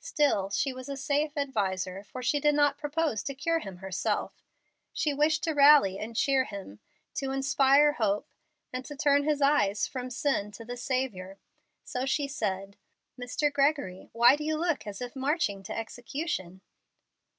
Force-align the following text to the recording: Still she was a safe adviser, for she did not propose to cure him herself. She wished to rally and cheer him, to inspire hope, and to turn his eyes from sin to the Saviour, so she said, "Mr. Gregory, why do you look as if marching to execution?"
Still 0.00 0.48
she 0.48 0.72
was 0.72 0.88
a 0.88 0.96
safe 0.96 1.36
adviser, 1.36 2.02
for 2.04 2.22
she 2.22 2.40
did 2.40 2.54
not 2.54 2.78
propose 2.78 3.22
to 3.24 3.34
cure 3.34 3.58
him 3.58 3.76
herself. 3.84 4.42
She 4.94 5.12
wished 5.12 5.44
to 5.44 5.52
rally 5.52 5.98
and 5.98 6.16
cheer 6.16 6.44
him, 6.44 6.80
to 7.16 7.32
inspire 7.32 7.92
hope, 7.92 8.26
and 8.72 8.82
to 8.86 8.96
turn 8.96 9.24
his 9.24 9.42
eyes 9.42 9.86
from 9.86 10.08
sin 10.08 10.52
to 10.52 10.64
the 10.64 10.78
Saviour, 10.78 11.36
so 11.82 12.06
she 12.06 12.26
said, 12.26 12.78
"Mr. 13.20 13.52
Gregory, 13.52 14.08
why 14.14 14.36
do 14.36 14.44
you 14.44 14.56
look 14.56 14.86
as 14.86 15.02
if 15.02 15.14
marching 15.14 15.62
to 15.64 15.76
execution?" 15.78 16.62